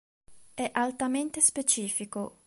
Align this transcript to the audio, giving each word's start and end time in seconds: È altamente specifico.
È 0.55 0.67
altamente 0.73 1.41
specifico. 1.41 2.37